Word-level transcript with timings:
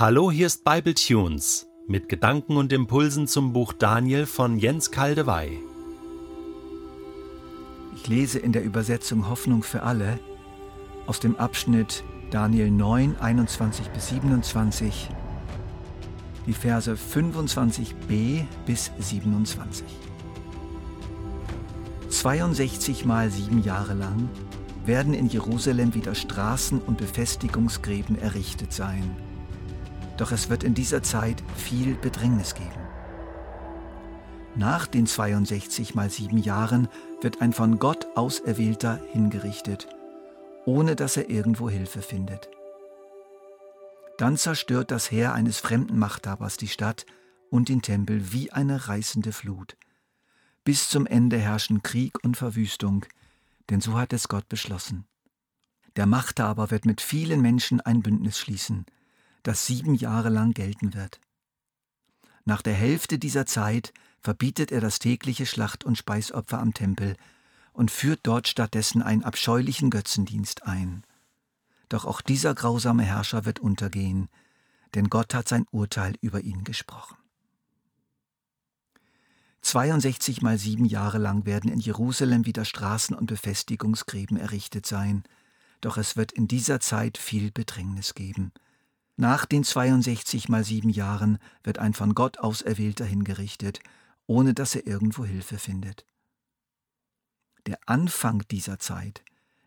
Hallo, 0.00 0.30
hier 0.30 0.46
ist 0.46 0.62
Bible 0.62 0.94
Tunes 0.94 1.66
mit 1.88 2.08
Gedanken 2.08 2.56
und 2.56 2.72
Impulsen 2.72 3.26
zum 3.26 3.52
Buch 3.52 3.72
Daniel 3.72 4.26
von 4.26 4.56
Jens 4.56 4.92
Kaldewey. 4.92 5.58
Ich 7.96 8.06
lese 8.06 8.38
in 8.38 8.52
der 8.52 8.62
Übersetzung 8.62 9.28
Hoffnung 9.28 9.64
für 9.64 9.82
alle 9.82 10.20
aus 11.08 11.18
dem 11.18 11.34
Abschnitt 11.34 12.04
Daniel 12.30 12.70
9, 12.70 13.16
21 13.18 13.88
bis 13.88 14.10
27, 14.10 15.08
die 16.46 16.52
Verse 16.52 16.94
25b 16.94 18.44
bis 18.66 18.92
27. 19.00 19.84
62 22.08 23.04
mal 23.04 23.32
sieben 23.32 23.64
Jahre 23.64 23.94
lang 23.94 24.28
werden 24.86 25.12
in 25.12 25.26
Jerusalem 25.26 25.92
wieder 25.92 26.14
Straßen 26.14 26.78
und 26.78 26.98
Befestigungsgräben 26.98 28.16
errichtet 28.16 28.72
sein. 28.72 29.16
Doch 30.18 30.32
es 30.32 30.50
wird 30.50 30.64
in 30.64 30.74
dieser 30.74 31.02
Zeit 31.02 31.42
viel 31.56 31.94
Bedrängnis 31.94 32.54
geben. 32.54 32.88
Nach 34.56 34.86
den 34.86 35.06
62 35.06 35.94
mal 35.94 36.10
sieben 36.10 36.38
Jahren 36.38 36.88
wird 37.20 37.40
ein 37.40 37.52
von 37.52 37.78
Gott 37.78 38.08
Auserwählter 38.16 39.00
hingerichtet, 39.12 39.88
ohne 40.66 40.96
dass 40.96 41.16
er 41.16 41.30
irgendwo 41.30 41.70
Hilfe 41.70 42.02
findet. 42.02 42.50
Dann 44.18 44.36
zerstört 44.36 44.90
das 44.90 45.12
Heer 45.12 45.32
eines 45.32 45.58
fremden 45.60 45.96
Machthabers 45.96 46.56
die 46.56 46.66
Stadt 46.66 47.06
und 47.50 47.68
den 47.68 47.82
Tempel 47.82 48.32
wie 48.32 48.50
eine 48.50 48.88
reißende 48.88 49.32
Flut. 49.32 49.76
Bis 50.64 50.88
zum 50.88 51.06
Ende 51.06 51.38
herrschen 51.38 51.84
Krieg 51.84 52.18
und 52.24 52.36
Verwüstung, 52.36 53.06
denn 53.70 53.80
so 53.80 53.96
hat 53.96 54.12
es 54.12 54.26
Gott 54.26 54.48
beschlossen. 54.48 55.06
Der 55.94 56.06
Machthaber 56.06 56.72
wird 56.72 56.84
mit 56.84 57.00
vielen 57.00 57.40
Menschen 57.40 57.80
ein 57.80 58.02
Bündnis 58.02 58.38
schließen, 58.38 58.84
das 59.42 59.66
sieben 59.66 59.94
Jahre 59.94 60.28
lang 60.28 60.52
gelten 60.52 60.94
wird. 60.94 61.20
Nach 62.44 62.62
der 62.62 62.74
Hälfte 62.74 63.18
dieser 63.18 63.46
Zeit 63.46 63.92
verbietet 64.20 64.72
er 64.72 64.80
das 64.80 64.98
tägliche 64.98 65.46
Schlacht- 65.46 65.84
und 65.84 65.98
Speisopfer 65.98 66.58
am 66.58 66.74
Tempel 66.74 67.16
und 67.72 67.90
führt 67.90 68.20
dort 68.22 68.48
stattdessen 68.48 69.02
einen 69.02 69.22
abscheulichen 69.22 69.90
Götzendienst 69.90 70.64
ein. 70.66 71.04
Doch 71.88 72.04
auch 72.04 72.20
dieser 72.20 72.54
grausame 72.54 73.04
Herrscher 73.04 73.44
wird 73.44 73.60
untergehen, 73.60 74.28
denn 74.94 75.08
Gott 75.08 75.34
hat 75.34 75.48
sein 75.48 75.66
Urteil 75.70 76.14
über 76.20 76.40
ihn 76.40 76.64
gesprochen. 76.64 77.16
62 79.62 80.40
mal 80.40 80.58
sieben 80.58 80.86
Jahre 80.86 81.18
lang 81.18 81.44
werden 81.44 81.70
in 81.70 81.80
Jerusalem 81.80 82.46
wieder 82.46 82.64
Straßen 82.64 83.14
und 83.14 83.26
Befestigungsgräben 83.26 84.36
errichtet 84.36 84.86
sein, 84.86 85.24
doch 85.80 85.98
es 85.98 86.16
wird 86.16 86.32
in 86.32 86.48
dieser 86.48 86.80
Zeit 86.80 87.18
viel 87.18 87.50
Bedrängnis 87.50 88.14
geben. 88.14 88.52
Nach 89.20 89.46
den 89.46 89.64
62 89.64 90.48
mal 90.48 90.62
sieben 90.62 90.90
Jahren 90.90 91.38
wird 91.64 91.80
ein 91.80 91.92
von 91.92 92.14
Gott 92.14 92.38
auserwählter 92.38 93.04
hingerichtet, 93.04 93.80
ohne 94.28 94.54
dass 94.54 94.76
er 94.76 94.86
irgendwo 94.86 95.24
Hilfe 95.24 95.58
findet. 95.58 96.06
Der 97.66 97.80
Anfang 97.86 98.44
dieser 98.48 98.78
Zeit 98.78 99.24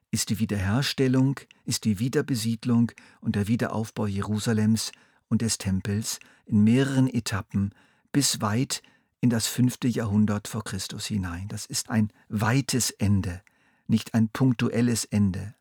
ist 0.09 0.29
die 0.29 0.39
Wiederherstellung, 0.39 1.37
ist 1.65 1.83
die 1.83 1.99
Wiederbesiedlung 1.99 2.93
und 3.19 3.35
der 3.35 3.49
Wiederaufbau 3.49 4.07
Jerusalems 4.07 4.93
und 5.27 5.41
des 5.41 5.57
Tempels 5.57 6.21
in 6.45 6.63
mehreren 6.63 7.09
Etappen 7.09 7.75
bis 8.13 8.39
weit 8.39 8.81
in 9.19 9.29
das 9.29 9.47
fünfte 9.47 9.89
Jahrhundert 9.89 10.47
vor 10.47 10.63
Christus 10.63 11.07
hinein. 11.07 11.49
Das 11.49 11.65
ist 11.65 11.89
ein 11.89 12.13
weites 12.29 12.89
Ende, 12.91 13.41
nicht 13.87 14.13
ein 14.13 14.29
punktuelles 14.29 15.03
Ende, 15.03 15.55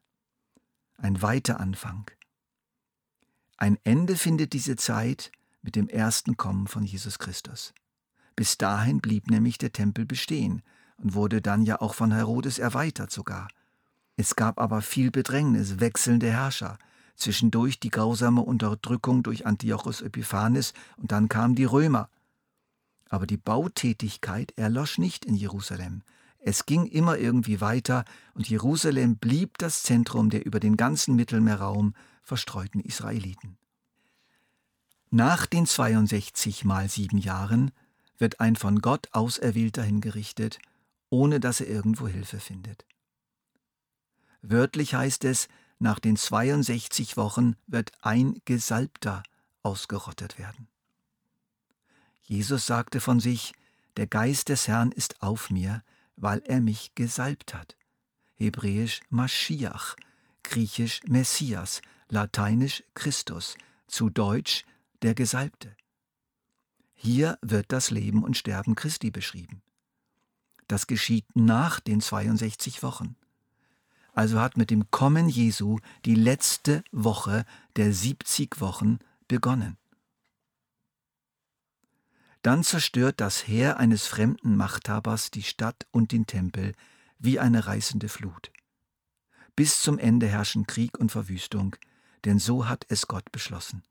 ein 0.96 1.22
weiter 1.22 1.58
Anfang. 1.58 2.08
Ein 3.62 3.78
Ende 3.84 4.16
findet 4.16 4.54
diese 4.54 4.76
Zeit 4.76 5.30
mit 5.60 5.76
dem 5.76 5.90
ersten 5.90 6.38
Kommen 6.38 6.66
von 6.66 6.82
Jesus 6.82 7.18
Christus. 7.18 7.74
Bis 8.34 8.56
dahin 8.56 9.02
blieb 9.02 9.30
nämlich 9.30 9.58
der 9.58 9.70
Tempel 9.70 10.06
bestehen 10.06 10.62
und 10.96 11.12
wurde 11.12 11.42
dann 11.42 11.66
ja 11.66 11.78
auch 11.78 11.92
von 11.92 12.10
Herodes 12.10 12.58
erweitert 12.58 13.10
sogar. 13.10 13.48
Es 14.16 14.34
gab 14.34 14.58
aber 14.58 14.80
viel 14.80 15.10
Bedrängnis, 15.10 15.78
wechselnde 15.78 16.30
Herrscher, 16.30 16.78
zwischendurch 17.16 17.78
die 17.78 17.90
grausame 17.90 18.40
Unterdrückung 18.40 19.22
durch 19.22 19.44
Antiochus 19.44 20.00
Epiphanes 20.00 20.72
und 20.96 21.12
dann 21.12 21.28
kamen 21.28 21.54
die 21.54 21.64
Römer. 21.64 22.08
Aber 23.10 23.26
die 23.26 23.36
Bautätigkeit 23.36 24.54
erlosch 24.56 24.96
nicht 24.96 25.26
in 25.26 25.34
Jerusalem. 25.34 26.00
Es 26.38 26.64
ging 26.64 26.86
immer 26.86 27.18
irgendwie 27.18 27.60
weiter 27.60 28.06
und 28.32 28.48
Jerusalem 28.48 29.16
blieb 29.16 29.58
das 29.58 29.82
Zentrum 29.82 30.30
der 30.30 30.46
über 30.46 30.60
den 30.60 30.78
ganzen 30.78 31.14
Mittelmeerraum 31.14 31.92
verstreuten 32.30 32.80
Israeliten. 32.80 33.58
Nach 35.10 35.46
den 35.46 35.66
62 35.66 36.64
mal 36.64 36.88
sieben 36.88 37.18
Jahren 37.18 37.72
wird 38.18 38.38
ein 38.38 38.54
von 38.54 38.80
Gott 38.80 39.08
Auserwählter 39.10 39.82
hingerichtet, 39.82 40.60
ohne 41.08 41.40
dass 41.40 41.60
er 41.60 41.66
irgendwo 41.66 42.06
Hilfe 42.06 42.38
findet. 42.38 42.86
Wörtlich 44.42 44.94
heißt 44.94 45.24
es, 45.24 45.48
nach 45.80 45.98
den 45.98 46.16
62 46.16 47.16
Wochen 47.16 47.56
wird 47.66 47.90
ein 48.00 48.40
Gesalbter 48.44 49.24
ausgerottet 49.64 50.38
werden. 50.38 50.68
Jesus 52.22 52.64
sagte 52.64 53.00
von 53.00 53.18
sich, 53.18 53.54
der 53.96 54.06
Geist 54.06 54.50
des 54.50 54.68
Herrn 54.68 54.92
ist 54.92 55.20
auf 55.20 55.50
mir, 55.50 55.82
weil 56.14 56.44
er 56.46 56.60
mich 56.60 56.94
gesalbt 56.94 57.54
hat. 57.54 57.76
Hebräisch 58.36 59.00
Maschiach, 59.08 59.96
griechisch 60.44 61.00
Messias, 61.08 61.82
lateinisch 62.10 62.82
Christus, 62.94 63.56
zu 63.86 64.10
Deutsch 64.10 64.64
der 65.02 65.14
Gesalbte. 65.14 65.74
Hier 66.94 67.38
wird 67.40 67.72
das 67.72 67.90
Leben 67.90 68.22
und 68.22 68.36
Sterben 68.36 68.74
Christi 68.74 69.10
beschrieben. 69.10 69.62
Das 70.68 70.86
geschieht 70.86 71.24
nach 71.34 71.80
den 71.80 72.00
62 72.00 72.82
Wochen. 72.82 73.16
Also 74.12 74.40
hat 74.40 74.56
mit 74.56 74.70
dem 74.70 74.90
Kommen 74.90 75.28
Jesu 75.28 75.78
die 76.04 76.14
letzte 76.14 76.84
Woche 76.92 77.44
der 77.76 77.92
70 77.92 78.60
Wochen 78.60 78.98
begonnen. 79.28 79.78
Dann 82.42 82.64
zerstört 82.64 83.20
das 83.20 83.46
Heer 83.46 83.78
eines 83.78 84.06
fremden 84.06 84.56
Machthabers 84.56 85.30
die 85.30 85.42
Stadt 85.42 85.86
und 85.90 86.12
den 86.12 86.26
Tempel 86.26 86.72
wie 87.18 87.38
eine 87.38 87.66
reißende 87.66 88.08
Flut. 88.08 88.50
Bis 89.56 89.82
zum 89.82 89.98
Ende 89.98 90.26
herrschen 90.26 90.66
Krieg 90.66 90.98
und 90.98 91.12
Verwüstung, 91.12 91.76
denn 92.24 92.38
so 92.38 92.68
hat 92.68 92.86
es 92.88 93.06
Gott 93.06 93.30
beschlossen. 93.32 93.82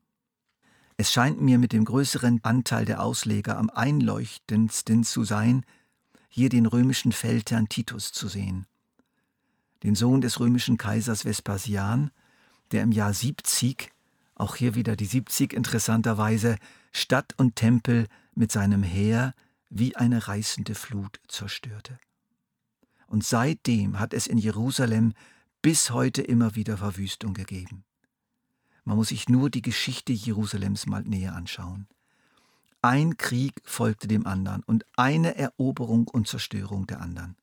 Es 0.96 1.10
scheint 1.12 1.40
mir 1.40 1.58
mit 1.58 1.72
dem 1.72 1.84
größeren 1.84 2.40
Anteil 2.42 2.84
der 2.84 3.02
Ausleger 3.02 3.56
am 3.56 3.70
einleuchtendsten 3.70 5.02
zu 5.02 5.24
sein, 5.24 5.64
hier 6.28 6.48
den 6.48 6.66
römischen 6.66 7.12
Feldherrn 7.12 7.68
Titus 7.68 8.12
zu 8.12 8.28
sehen, 8.28 8.66
den 9.82 9.94
Sohn 9.94 10.20
des 10.20 10.38
römischen 10.40 10.76
Kaisers 10.76 11.24
Vespasian, 11.24 12.10
der 12.70 12.82
im 12.82 12.92
Jahr 12.92 13.14
70, 13.14 13.90
auch 14.34 14.56
hier 14.56 14.74
wieder 14.74 14.94
die 14.94 15.06
70 15.06 15.52
interessanterweise, 15.52 16.56
Stadt 16.92 17.34
und 17.36 17.56
Tempel 17.56 18.06
mit 18.34 18.52
seinem 18.52 18.82
Heer 18.82 19.34
wie 19.70 19.96
eine 19.96 20.28
reißende 20.28 20.74
Flut 20.74 21.20
zerstörte. 21.28 21.98
Und 23.06 23.24
seitdem 23.24 23.98
hat 23.98 24.14
es 24.14 24.26
in 24.26 24.38
Jerusalem 24.38 25.14
bis 25.62 25.90
heute 25.90 26.22
immer 26.22 26.54
wieder 26.54 26.76
Verwüstung 26.76 27.34
gegeben. 27.34 27.84
Man 28.90 28.96
muss 28.96 29.10
sich 29.10 29.28
nur 29.28 29.50
die 29.50 29.62
Geschichte 29.62 30.12
Jerusalems 30.12 30.86
mal 30.86 31.04
näher 31.04 31.36
anschauen. 31.36 31.86
Ein 32.82 33.16
Krieg 33.18 33.62
folgte 33.62 34.08
dem 34.08 34.26
anderen 34.26 34.64
und 34.64 34.84
eine 34.96 35.36
Eroberung 35.36 36.08
und 36.08 36.26
Zerstörung 36.26 36.88
der 36.88 37.00
anderen. 37.00 37.36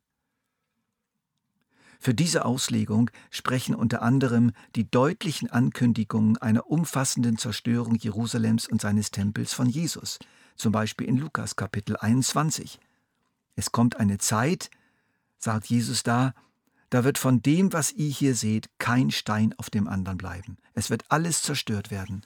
Für 2.01 2.13
diese 2.13 2.43
Auslegung 2.43 3.09
sprechen 3.29 3.75
unter 3.75 4.01
anderem 4.01 4.51
die 4.75 4.91
deutlichen 4.91 5.49
Ankündigungen 5.49 6.35
einer 6.35 6.69
umfassenden 6.69 7.37
Zerstörung 7.37 7.95
Jerusalems 7.95 8.67
und 8.67 8.81
seines 8.81 9.11
Tempels 9.11 9.53
von 9.53 9.69
Jesus, 9.69 10.19
zum 10.57 10.73
Beispiel 10.73 11.07
in 11.07 11.15
Lukas 11.15 11.55
Kapitel 11.55 11.95
21. 11.95 12.77
Es 13.55 13.71
kommt 13.71 13.95
eine 13.95 14.17
Zeit, 14.17 14.69
sagt 15.37 15.67
Jesus 15.67 16.03
da, 16.03 16.33
da 16.89 17.03
wird 17.03 17.17
von 17.17 17.41
dem, 17.41 17.73
was 17.73 17.91
ihr 17.91 18.09
hier 18.09 18.35
seht, 18.35 18.69
kein 18.77 19.11
Stein 19.11 19.53
auf 19.57 19.69
dem 19.69 19.87
anderen 19.87 20.17
bleiben. 20.17 20.57
Es 20.73 20.89
wird 20.89 21.05
alles 21.09 21.41
zerstört 21.41 21.91
werden. 21.91 22.25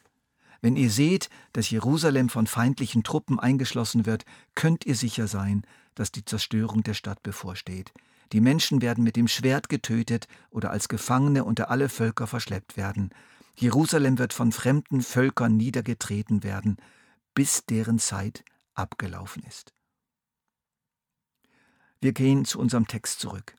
Wenn 0.62 0.76
ihr 0.76 0.92
seht, 0.92 1.30
dass 1.54 1.72
Jerusalem 1.72 2.30
von 2.30 2.46
feindlichen 2.46 3.04
Truppen 3.04 3.40
eingeschlossen 3.40 4.06
wird, 4.06 4.26
könnt 4.54 4.86
ihr 4.86 4.96
sicher 4.96 5.28
sein, 5.28 5.66
dass 5.96 6.12
die 6.12 6.24
Zerstörung 6.24 6.84
der 6.84 6.94
Stadt 6.94 7.24
bevorsteht. 7.24 7.92
Die 8.32 8.42
Menschen 8.42 8.82
werden 8.82 9.04
mit 9.04 9.16
dem 9.16 9.28
Schwert 9.28 9.68
getötet 9.70 10.28
oder 10.52 10.70
als 10.70 10.88
Gefangene 10.88 11.44
unter 11.44 11.70
alle 11.72 11.90
Völker 11.90 12.28
verschleppt 12.28 12.78
werden. 12.78 13.10
Jerusalem 13.56 14.20
wird 14.20 14.34
von 14.34 14.52
fremden 14.52 15.02
Völkern 15.02 15.58
niedergetreten 15.58 16.44
werden, 16.44 16.78
bis 17.34 17.66
deren 17.66 18.00
Zeit 18.00 18.44
abgelaufen 18.74 19.44
ist. 19.44 19.74
Wir 22.00 22.14
gehen 22.14 22.46
zu 22.46 22.60
unserem 22.60 22.88
Text 22.88 23.20
zurück. 23.20 23.56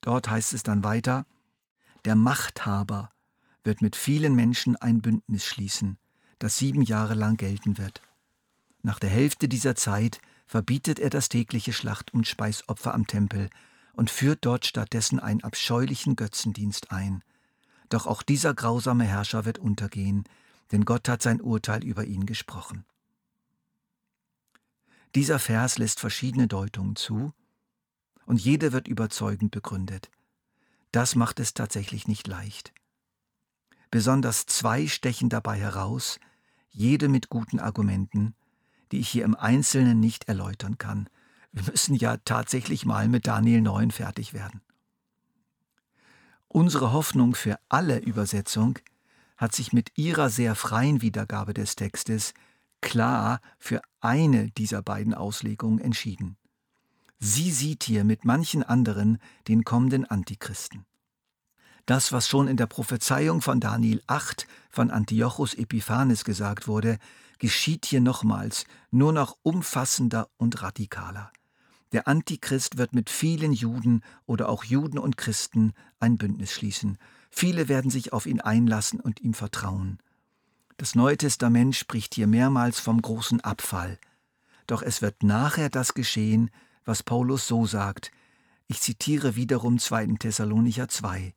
Dort 0.00 0.30
heißt 0.30 0.54
es 0.54 0.62
dann 0.62 0.84
weiter, 0.84 1.26
der 2.04 2.14
Machthaber 2.14 3.10
wird 3.62 3.82
mit 3.82 3.96
vielen 3.96 4.34
Menschen 4.34 4.76
ein 4.76 5.02
Bündnis 5.02 5.44
schließen, 5.44 5.98
das 6.38 6.56
sieben 6.56 6.82
Jahre 6.82 7.14
lang 7.14 7.36
gelten 7.36 7.76
wird. 7.76 8.00
Nach 8.82 8.98
der 8.98 9.10
Hälfte 9.10 9.48
dieser 9.48 9.74
Zeit 9.74 10.20
verbietet 10.46 10.98
er 10.98 11.10
das 11.10 11.28
tägliche 11.28 11.72
Schlacht- 11.72 12.14
und 12.14 12.26
Speisopfer 12.26 12.94
am 12.94 13.06
Tempel 13.06 13.50
und 13.92 14.10
führt 14.10 14.46
dort 14.46 14.64
stattdessen 14.64 15.20
einen 15.20 15.42
abscheulichen 15.42 16.16
Götzendienst 16.16 16.90
ein. 16.90 17.22
Doch 17.90 18.06
auch 18.06 18.22
dieser 18.22 18.54
grausame 18.54 19.04
Herrscher 19.04 19.44
wird 19.44 19.58
untergehen, 19.58 20.24
denn 20.72 20.84
Gott 20.84 21.08
hat 21.08 21.22
sein 21.22 21.40
Urteil 21.40 21.84
über 21.84 22.04
ihn 22.04 22.24
gesprochen. 22.24 22.84
Dieser 25.14 25.38
Vers 25.38 25.76
lässt 25.76 26.00
verschiedene 26.00 26.46
Deutungen 26.46 26.96
zu, 26.96 27.32
und 28.26 28.40
jede 28.40 28.72
wird 28.72 28.88
überzeugend 28.88 29.50
begründet. 29.50 30.10
Das 30.92 31.14
macht 31.14 31.40
es 31.40 31.54
tatsächlich 31.54 32.08
nicht 32.08 32.26
leicht. 32.26 32.72
Besonders 33.90 34.46
zwei 34.46 34.86
stechen 34.86 35.28
dabei 35.28 35.58
heraus, 35.58 36.20
jede 36.70 37.08
mit 37.08 37.28
guten 37.28 37.58
Argumenten, 37.58 38.34
die 38.92 39.00
ich 39.00 39.08
hier 39.08 39.24
im 39.24 39.34
Einzelnen 39.34 40.00
nicht 40.00 40.28
erläutern 40.28 40.78
kann. 40.78 41.08
Wir 41.52 41.64
müssen 41.64 41.94
ja 41.94 42.16
tatsächlich 42.18 42.86
mal 42.86 43.08
mit 43.08 43.26
Daniel 43.26 43.60
9 43.60 43.90
fertig 43.90 44.32
werden. 44.32 44.60
Unsere 46.46 46.92
Hoffnung 46.92 47.34
für 47.34 47.58
alle 47.68 47.98
Übersetzung 47.98 48.78
hat 49.36 49.54
sich 49.54 49.72
mit 49.72 49.96
ihrer 49.96 50.30
sehr 50.30 50.54
freien 50.54 51.02
Wiedergabe 51.02 51.54
des 51.54 51.76
Textes 51.76 52.34
klar 52.80 53.40
für 53.58 53.80
eine 54.00 54.50
dieser 54.50 54.82
beiden 54.82 55.14
Auslegungen 55.14 55.80
entschieden. 55.80 56.36
Sie 57.20 57.50
sieht 57.50 57.84
hier 57.84 58.02
mit 58.04 58.24
manchen 58.24 58.62
anderen 58.62 59.18
den 59.46 59.62
kommenden 59.62 60.06
Antichristen. 60.06 60.86
Das, 61.84 62.12
was 62.12 62.28
schon 62.28 62.48
in 62.48 62.56
der 62.56 62.66
Prophezeiung 62.66 63.42
von 63.42 63.60
Daniel 63.60 64.02
8 64.06 64.46
von 64.70 64.90
Antiochus 64.90 65.54
Epiphanes 65.54 66.24
gesagt 66.24 66.66
wurde, 66.66 66.98
geschieht 67.38 67.84
hier 67.84 68.00
nochmals, 68.00 68.64
nur 68.90 69.12
noch 69.12 69.36
umfassender 69.42 70.28
und 70.38 70.62
radikaler. 70.62 71.30
Der 71.92 72.08
Antichrist 72.08 72.78
wird 72.78 72.94
mit 72.94 73.10
vielen 73.10 73.52
Juden 73.52 74.02
oder 74.24 74.48
auch 74.48 74.64
Juden 74.64 74.98
und 74.98 75.16
Christen 75.16 75.72
ein 75.98 76.16
Bündnis 76.16 76.52
schließen. 76.52 76.96
Viele 77.30 77.68
werden 77.68 77.90
sich 77.90 78.12
auf 78.14 78.24
ihn 78.26 78.40
einlassen 78.40 78.98
und 79.00 79.20
ihm 79.20 79.34
vertrauen. 79.34 79.98
Das 80.78 80.94
Neue 80.94 81.18
Testament 81.18 81.76
spricht 81.76 82.14
hier 82.14 82.26
mehrmals 82.26 82.80
vom 82.80 83.02
großen 83.02 83.40
Abfall. 83.42 83.98
Doch 84.66 84.82
es 84.82 85.02
wird 85.02 85.22
nachher 85.22 85.68
das 85.68 85.92
geschehen, 85.92 86.50
was 86.84 87.02
Paulus 87.02 87.46
so 87.46 87.66
sagt. 87.66 88.10
Ich 88.66 88.80
zitiere 88.80 89.36
wiederum 89.36 89.78
2. 89.78 90.06
Thessalonicher 90.18 90.88
2. 90.88 91.32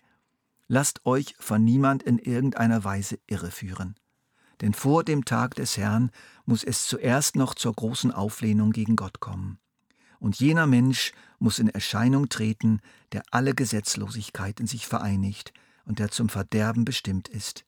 Lasst 0.68 1.06
euch 1.06 1.36
von 1.40 1.64
niemand 1.64 2.04
in 2.04 2.20
irgendeiner 2.20 2.84
Weise 2.84 3.20
irreführen. 3.28 3.96
Denn 4.62 4.74
vor 4.74 5.04
dem 5.04 5.26
Tag 5.26 5.56
des 5.56 5.78
Herrn 5.78 6.12
muss 6.46 6.64
es 6.64 6.88
zuerst 6.88 7.36
noch 7.36 7.54
zur 7.54 7.74
großen 7.74 8.12
Auflehnung 8.12 8.72
gegen 8.72 8.96
Gott 8.96 9.20
kommen. 9.20 9.60
Und 10.20 10.40
jener 10.40 10.68
Mensch 10.68 11.12
muss 11.38 11.60
in 11.60 11.68
Erscheinung 11.68 12.30
treten, 12.30 12.80
der 13.12 13.24
alle 13.32 13.54
Gesetzlosigkeit 13.54 14.60
in 14.60 14.68
sich 14.68 14.88
vereinigt 14.88 15.54
und 15.86 16.00
der 16.00 16.12
zum 16.12 16.30
Verderben 16.30 16.86
bestimmt 16.86 17.28
ist. 17.28 17.66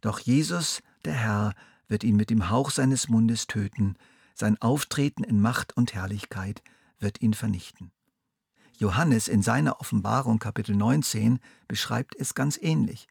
Doch 0.00 0.18
Jesus, 0.18 0.82
der 1.04 1.12
Herr, 1.14 1.54
wird 1.88 2.04
ihn 2.04 2.16
mit 2.16 2.30
dem 2.30 2.48
Hauch 2.48 2.70
seines 2.70 3.08
Mundes 3.08 3.46
töten, 3.46 3.96
sein 4.34 4.60
Auftreten 4.62 5.24
in 5.24 5.40
Macht 5.40 5.76
und 5.76 5.94
Herrlichkeit 5.94 6.62
wird 7.04 7.22
ihn 7.22 7.34
vernichten. 7.34 7.92
Johannes 8.76 9.28
in 9.28 9.42
seiner 9.42 9.80
Offenbarung 9.80 10.40
Kapitel 10.40 10.74
19 10.74 11.38
beschreibt 11.68 12.16
es 12.16 12.34
ganz 12.34 12.58
ähnlich. 12.60 13.06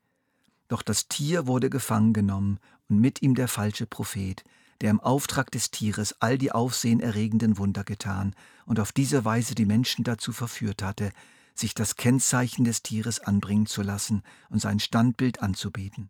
Doch 0.68 0.82
das 0.82 1.08
Tier 1.08 1.48
wurde 1.48 1.70
gefangen 1.70 2.12
genommen 2.12 2.60
und 2.90 3.00
mit 3.00 3.22
ihm 3.22 3.36
der 3.36 3.48
falsche 3.48 3.86
Prophet, 3.86 4.44
der 4.82 4.90
im 4.90 5.00
Auftrag 5.00 5.52
des 5.52 5.72
Tieres 5.72 6.22
all 6.22 6.38
die 6.38 6.52
aufsehenerregenden 6.52 7.58
Wunder 7.58 7.86
getan 7.86 8.36
und 8.66 8.82
auf 8.82 8.92
diese 8.92 9.24
Weise 9.24 9.56
die 9.56 9.66
Menschen 9.66 10.04
dazu 10.04 10.34
verführt 10.34 10.84
hatte, 10.84 11.14
sich 11.56 11.74
das 11.74 11.96
Kennzeichen 11.96 12.66
des 12.66 12.82
Tieres 12.82 13.22
anbringen 13.22 13.66
zu 13.66 13.84
lassen 13.84 14.24
und 14.50 14.60
sein 14.60 14.80
Standbild 14.80 15.42
anzubeten. 15.42 16.10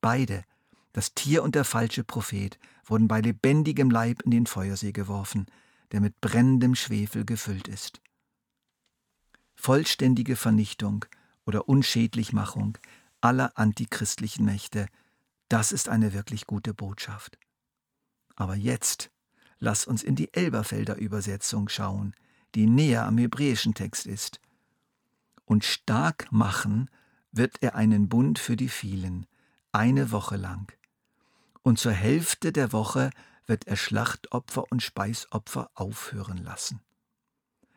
Beide, 0.00 0.42
das 0.92 1.14
Tier 1.14 1.42
und 1.42 1.54
der 1.54 1.64
falsche 1.64 2.02
Prophet, 2.02 2.58
wurden 2.84 3.06
bei 3.06 3.20
lebendigem 3.20 3.90
Leib 3.90 4.22
in 4.22 4.30
den 4.30 4.46
Feuersee 4.46 4.92
geworfen, 4.92 5.46
der 5.94 6.02
mit 6.02 6.20
brennendem 6.20 6.74
Schwefel 6.74 7.24
gefüllt 7.24 7.68
ist 7.68 8.02
vollständige 9.64 10.36
Vernichtung 10.36 11.06
oder 11.46 11.70
Unschädlichmachung 11.70 12.76
aller 13.22 13.56
antichristlichen 13.58 14.44
Mächte, 14.44 14.88
das 15.48 15.72
ist 15.72 15.88
eine 15.88 16.12
wirklich 16.12 16.46
gute 16.46 16.74
Botschaft. 16.74 17.38
Aber 18.36 18.56
jetzt 18.56 19.10
lass 19.60 19.86
uns 19.86 20.02
in 20.02 20.16
die 20.16 20.34
Elberfelder 20.34 20.96
Übersetzung 20.96 21.70
schauen, 21.70 22.14
die 22.54 22.66
näher 22.66 23.06
am 23.06 23.16
hebräischen 23.16 23.72
Text 23.72 24.06
ist. 24.06 24.38
Und 25.46 25.64
stark 25.64 26.30
machen 26.30 26.90
wird 27.32 27.62
er 27.62 27.74
einen 27.74 28.10
Bund 28.10 28.38
für 28.38 28.56
die 28.56 28.68
vielen, 28.68 29.24
eine 29.72 30.10
Woche 30.10 30.36
lang. 30.36 30.70
Und 31.62 31.78
zur 31.78 31.92
Hälfte 31.92 32.52
der 32.52 32.72
Woche 32.72 33.08
wird 33.46 33.66
er 33.66 33.76
Schlachtopfer 33.76 34.70
und 34.70 34.82
Speisopfer 34.82 35.70
aufhören 35.74 36.38
lassen. 36.38 36.80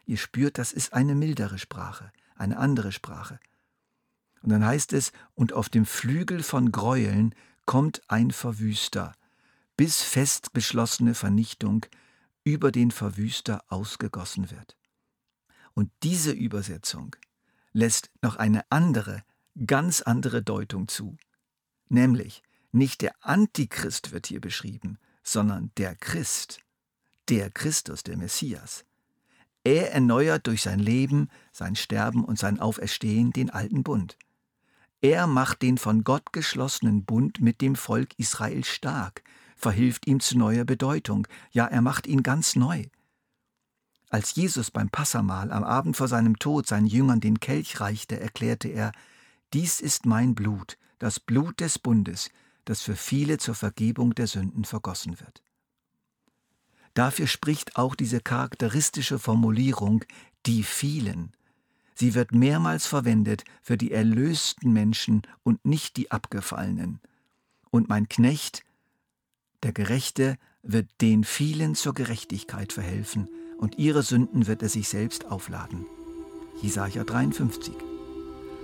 Ihr 0.05 0.17
spürt, 0.17 0.57
das 0.57 0.71
ist 0.71 0.93
eine 0.93 1.15
mildere 1.15 1.57
Sprache, 1.57 2.11
eine 2.35 2.57
andere 2.57 2.91
Sprache. 2.91 3.39
Und 4.41 4.49
dann 4.51 4.65
heißt 4.65 4.93
es, 4.93 5.11
und 5.33 5.53
auf 5.53 5.67
dem 5.69 5.85
Flügel 5.85 6.43
von 6.43 6.71
Gräueln 6.71 7.35
kommt 7.65 8.01
ein 8.07 8.31
Verwüster, 8.31 9.13
bis 9.75 10.01
fest 10.01 10.53
beschlossene 10.53 11.13
Vernichtung 11.13 11.85
über 12.43 12.71
den 12.71 12.91
Verwüster 12.91 13.63
ausgegossen 13.67 14.49
wird. 14.51 14.77
Und 15.73 15.91
diese 16.01 16.31
Übersetzung 16.31 17.15
lässt 17.73 18.09
noch 18.21 18.37
eine 18.37 18.63
andere, 18.71 19.23
ganz 19.65 20.01
andere 20.01 20.41
Deutung 20.41 20.87
zu. 20.87 21.17
Nämlich, 21.89 22.41
nicht 22.71 23.01
der 23.01 23.13
Antichrist 23.19 24.11
wird 24.11 24.27
hier 24.27 24.41
beschrieben, 24.41 24.97
sondern 25.27 25.71
der 25.77 25.93
Christ, 25.95 26.61
der 27.27 27.49
Christus, 27.49 28.03
der 28.03 28.17
Messias. 28.17 28.85
Er 29.63 29.91
erneuert 29.91 30.47
durch 30.47 30.61
sein 30.61 30.79
Leben, 30.79 31.29
sein 31.51 31.75
Sterben 31.75 32.23
und 32.23 32.39
sein 32.39 32.59
Auferstehen 32.59 33.33
den 33.33 33.49
alten 33.49 33.83
Bund. 33.83 34.17
Er 35.01 35.27
macht 35.27 35.61
den 35.61 35.77
von 35.77 36.05
Gott 36.05 36.31
geschlossenen 36.31 37.03
Bund 37.03 37.41
mit 37.41 37.59
dem 37.59 37.75
Volk 37.75 38.17
Israel 38.17 38.63
stark, 38.63 39.21
verhilft 39.57 40.07
ihm 40.07 40.21
zu 40.21 40.37
neuer 40.37 40.63
Bedeutung, 40.63 41.27
ja 41.51 41.65
er 41.65 41.81
macht 41.81 42.07
ihn 42.07 42.23
ganz 42.23 42.55
neu. 42.55 42.85
Als 44.09 44.33
Jesus 44.35 44.71
beim 44.71 44.89
Passamahl 44.89 45.51
am 45.51 45.65
Abend 45.65 45.97
vor 45.97 46.07
seinem 46.07 46.39
Tod 46.39 46.67
seinen 46.67 46.87
Jüngern 46.87 47.19
den 47.19 47.41
Kelch 47.41 47.81
reichte, 47.81 48.17
erklärte 48.17 48.69
er, 48.69 48.93
Dies 49.53 49.81
ist 49.81 50.05
mein 50.05 50.35
Blut, 50.35 50.77
das 50.99 51.19
Blut 51.19 51.59
des 51.59 51.79
Bundes, 51.79 52.29
das 52.67 52.81
für 52.81 52.95
viele 52.95 53.37
zur 53.37 53.55
Vergebung 53.55 54.13
der 54.13 54.27
Sünden 54.27 54.65
vergossen 54.65 55.19
wird. 55.19 55.41
Dafür 56.93 57.27
spricht 57.27 57.77
auch 57.77 57.95
diese 57.95 58.19
charakteristische 58.19 59.19
Formulierung 59.19 60.03
die 60.45 60.63
vielen. 60.63 61.31
Sie 61.95 62.13
wird 62.13 62.31
mehrmals 62.31 62.85
verwendet 62.85 63.43
für 63.61 63.77
die 63.77 63.91
erlösten 63.91 64.73
Menschen 64.73 65.21
und 65.43 65.63
nicht 65.65 65.97
die 65.97 66.11
abgefallenen. 66.11 66.99
Und 67.69 67.89
mein 67.89 68.09
Knecht, 68.09 68.63
der 69.63 69.73
Gerechte, 69.73 70.37
wird 70.61 70.89
den 71.01 71.23
vielen 71.23 71.75
zur 71.75 71.93
Gerechtigkeit 71.93 72.73
verhelfen, 72.73 73.29
und 73.57 73.79
ihre 73.79 74.03
Sünden 74.03 74.45
wird 74.45 74.61
er 74.61 74.69
sich 74.69 74.87
selbst 74.87 75.25
aufladen. 75.25 75.85
Jesaja 76.61 77.03
53. 77.03 77.73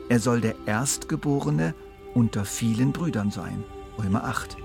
Er 0.09 0.19
soll 0.19 0.41
der 0.41 0.55
Erstgeborene 0.67 1.73
unter 2.13 2.45
vielen 2.45 2.91
Brüdern 2.91 3.31
sein. 3.31 3.63
Römer 3.97 4.23
8. 4.23 4.57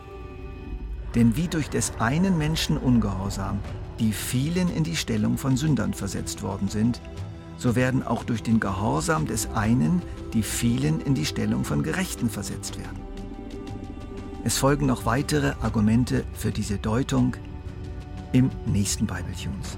Denn 1.15 1.37
wie 1.37 1.49
durch 1.49 1.69
des 1.71 1.93
einen 1.99 2.39
Menschen 2.39 2.77
Ungehorsam 2.77 3.61
die 3.99 4.13
vielen 4.13 4.69
in 4.69 4.85
die 4.85 4.97
Stellung 4.97 5.39
von 5.39 5.57
Sündern 5.57 5.93
versetzt 5.93 6.43
worden 6.43 6.69
sind, 6.69 7.01
so 7.57 7.75
werden 7.75 8.07
auch 8.07 8.23
durch 8.25 8.43
den 8.43 8.61
Gehorsam 8.61 9.27
des 9.27 9.49
einen 9.55 10.03
die 10.33 10.43
vielen 10.43 11.01
in 11.01 11.15
die 11.15 11.27
Stellung 11.27 11.65
von 11.65 11.83
Gerechten 11.83 12.31
versetzt 12.31 12.79
werden. 12.79 13.01
Es 14.45 14.57
folgen 14.57 14.87
noch 14.87 15.05
weitere 15.05 15.55
Argumente 15.61 16.25
für 16.33 16.53
diese 16.53 16.79
Deutung 16.79 17.37
im 18.33 18.51
nächsten 18.67 19.07
Bible 19.07 19.35
Tunes. 19.35 19.77